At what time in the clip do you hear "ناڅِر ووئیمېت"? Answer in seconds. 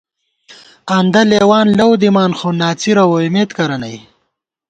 2.59-3.49